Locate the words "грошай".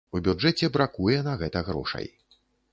1.71-2.13